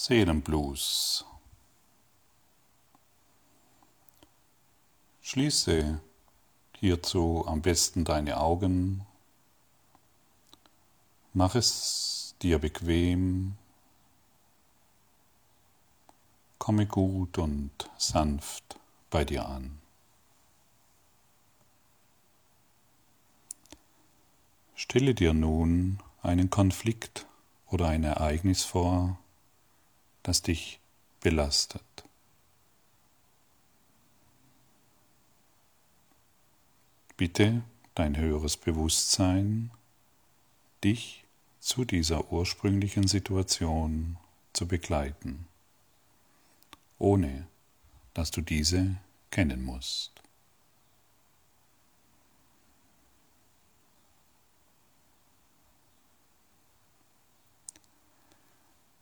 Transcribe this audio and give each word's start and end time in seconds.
Seelenblues. 0.00 1.24
Schließe 5.22 6.00
hierzu 6.78 7.44
am 7.48 7.62
besten 7.62 8.04
deine 8.04 8.36
Augen. 8.38 9.04
Mach 11.34 11.56
es 11.56 12.36
dir 12.42 12.60
bequem. 12.60 13.56
Komme 16.60 16.86
gut 16.86 17.36
und 17.36 17.72
sanft 17.98 18.78
bei 19.10 19.24
dir 19.24 19.48
an. 19.48 19.80
Stelle 24.76 25.16
dir 25.16 25.34
nun 25.34 25.98
einen 26.22 26.50
Konflikt 26.50 27.26
oder 27.66 27.88
ein 27.88 28.04
Ereignis 28.04 28.62
vor, 28.62 29.18
das 30.22 30.42
dich 30.42 30.80
belastet. 31.20 31.82
Bitte 37.16 37.62
dein 37.94 38.16
höheres 38.16 38.56
Bewusstsein, 38.56 39.72
dich 40.84 41.24
zu 41.60 41.84
dieser 41.84 42.32
ursprünglichen 42.32 43.08
Situation 43.08 44.16
zu 44.52 44.68
begleiten, 44.68 45.46
ohne 46.98 47.46
dass 48.14 48.30
du 48.30 48.40
diese 48.40 48.96
kennen 49.30 49.64
musst. 49.64 50.17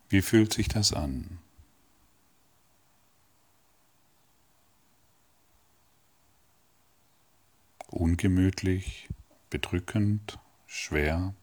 Wie 0.09 0.23
fühlt 0.23 0.53
sich 0.53 0.69
das 0.69 0.93
an? 0.93 1.39
Ungemütlich, 7.89 9.09
bedrückend, 9.51 10.39
schwer? 10.67 11.35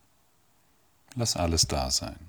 Lass 1.15 1.35
alles 1.35 1.67
da 1.67 1.91
sein. 1.91 2.19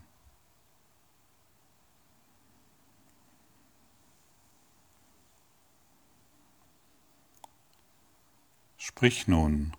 Sprich 8.76 9.28
nun 9.28 9.72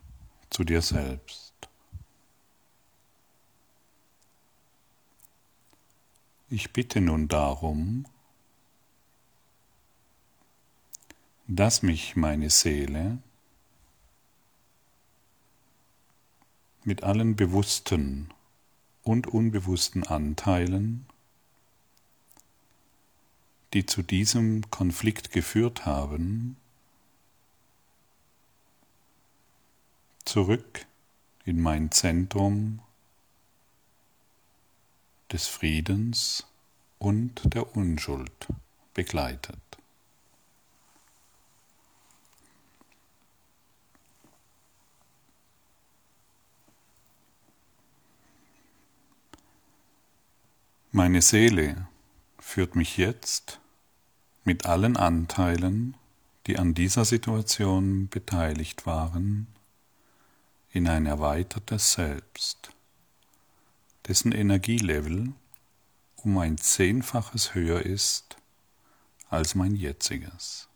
zu 0.49 0.63
dir 0.63 0.81
selbst. 0.81 1.54
Ich 6.47 6.71
bitte 6.73 7.01
nun 7.01 7.27
darum, 7.27 8.05
dass 11.47 11.81
mich 11.81 12.15
meine 12.15 12.51
Seele 12.51 13.17
mit 16.83 17.01
allen 17.01 17.35
bewussten 17.35 18.29
und 19.01 19.25
unbewussten 19.25 20.05
Anteilen, 20.05 21.07
die 23.73 23.87
zu 23.87 24.03
diesem 24.03 24.69
Konflikt 24.69 25.31
geführt 25.31 25.87
haben, 25.87 26.57
zurück 30.25 30.85
in 31.43 31.59
mein 31.59 31.91
Zentrum 31.91 32.81
des 35.35 35.47
Friedens 35.47 36.47
und 36.97 37.53
der 37.53 37.75
Unschuld 37.75 38.47
begleitet. 38.93 39.59
Meine 50.93 51.21
Seele 51.21 51.85
führt 52.39 52.77
mich 52.77 52.95
jetzt 52.95 53.59
mit 54.45 54.65
allen 54.65 54.95
Anteilen, 54.95 55.97
die 56.47 56.57
an 56.57 56.73
dieser 56.73 57.03
Situation 57.03 58.07
beteiligt 58.07 58.85
waren, 58.85 59.47
in 60.71 60.87
ein 60.87 61.05
erweitertes 61.05 61.91
Selbst 61.91 62.74
dessen 64.07 64.31
Energielevel 64.31 65.33
um 66.17 66.37
ein 66.37 66.57
Zehnfaches 66.57 67.53
höher 67.53 67.81
ist 67.81 68.37
als 69.29 69.55
mein 69.55 69.75
jetziges. 69.75 70.67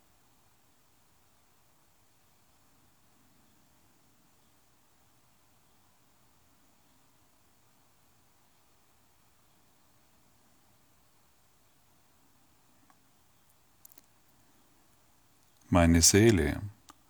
Meine 15.72 16.02
Seele 16.02 16.62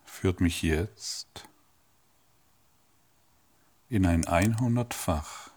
führt 0.04 0.42
mich 0.42 0.60
jetzt 0.60 1.48
in 3.88 4.04
ein 4.04 4.26
einhundertfach 4.26 5.49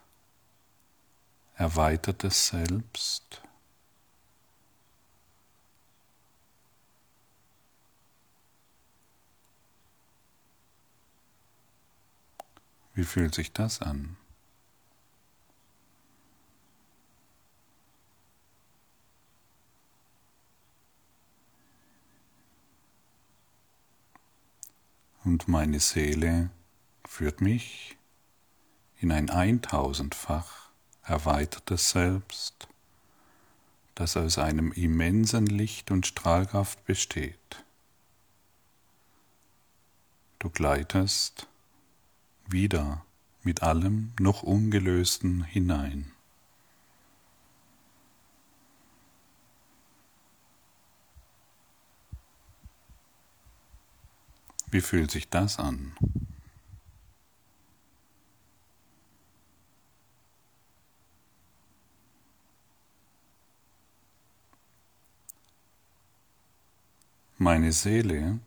erweitertes 1.55 2.47
Selbst. 2.47 3.41
Wie 12.95 13.03
fühlt 13.03 13.33
sich 13.33 13.51
das 13.51 13.81
an? 13.81 14.17
Und 25.23 25.47
meine 25.47 25.79
Seele 25.79 26.49
führt 27.05 27.41
mich 27.41 27.97
in 28.99 29.11
ein 29.11 29.29
eintausendfach 29.29 30.62
erweitertes 31.03 31.91
Selbst, 31.91 32.67
das 33.95 34.17
aus 34.17 34.37
einem 34.37 34.71
immensen 34.71 35.45
Licht 35.45 35.91
und 35.91 36.07
Strahlkraft 36.07 36.83
besteht. 36.85 37.63
Du 40.39 40.49
gleitest 40.49 41.47
wieder 42.47 43.05
mit 43.43 43.63
allem 43.63 44.13
noch 44.19 44.43
Ungelösten 44.43 45.43
hinein. 45.43 46.11
Wie 54.71 54.81
fühlt 54.81 55.11
sich 55.11 55.29
das 55.29 55.59
an? 55.59 55.95
Meine 67.43 67.73
Seele 67.73 68.39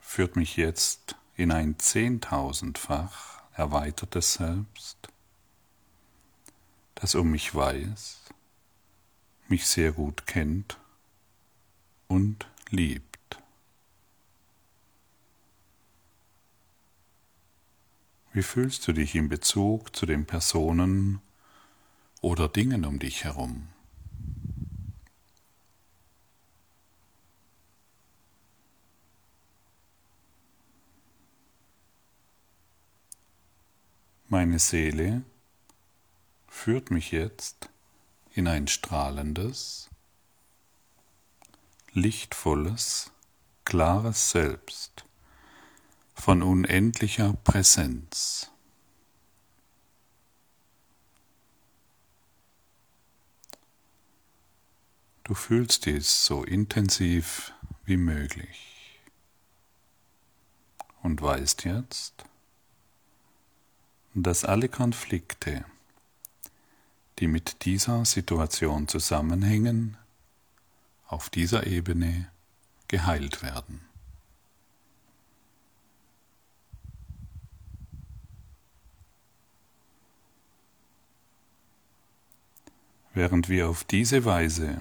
führt 0.00 0.34
mich 0.34 0.56
jetzt 0.56 1.14
in 1.36 1.52
ein 1.52 1.78
zehntausendfach 1.78 3.44
erweitertes 3.52 4.34
Selbst, 4.34 4.98
das 6.96 7.14
um 7.14 7.30
mich 7.30 7.54
weiß, 7.54 8.18
mich 9.46 9.68
sehr 9.68 9.92
gut 9.92 10.26
kennt 10.26 10.78
und 12.08 12.48
liebt. 12.70 13.38
Wie 18.32 18.42
fühlst 18.42 18.88
du 18.88 18.94
dich 18.94 19.14
in 19.14 19.28
Bezug 19.28 19.94
zu 19.94 20.06
den 20.06 20.26
Personen 20.26 21.20
oder 22.20 22.48
Dingen 22.48 22.84
um 22.84 22.98
dich 22.98 23.22
herum? 23.22 23.68
Meine 34.30 34.58
Seele 34.58 35.22
führt 36.48 36.90
mich 36.90 37.12
jetzt 37.12 37.70
in 38.34 38.46
ein 38.46 38.68
strahlendes, 38.68 39.88
lichtvolles, 41.94 43.10
klares 43.64 44.30
Selbst 44.30 45.06
von 46.12 46.42
unendlicher 46.42 47.32
Präsenz. 47.42 48.50
Du 55.24 55.32
fühlst 55.32 55.86
dies 55.86 56.26
so 56.26 56.44
intensiv 56.44 57.54
wie 57.86 57.96
möglich 57.96 59.00
und 61.02 61.22
weißt 61.22 61.64
jetzt, 61.64 62.26
dass 64.22 64.44
alle 64.44 64.68
Konflikte, 64.68 65.64
die 67.18 67.26
mit 67.26 67.64
dieser 67.64 68.04
Situation 68.04 68.88
zusammenhängen, 68.88 69.96
auf 71.06 71.30
dieser 71.30 71.66
Ebene 71.66 72.28
geheilt 72.86 73.42
werden. 73.42 73.80
Während 83.14 83.48
wir 83.48 83.68
auf 83.68 83.82
diese 83.82 84.24
Weise 84.24 84.80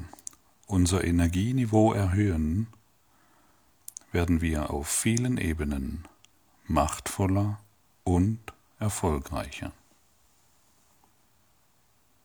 unser 0.68 1.04
Energieniveau 1.04 1.94
erhöhen, 1.94 2.68
werden 4.12 4.42
wir 4.42 4.70
auf 4.70 4.88
vielen 4.88 5.38
Ebenen 5.38 6.08
machtvoller 6.68 7.60
und 8.04 8.40
erfolgreicher. 8.80 9.72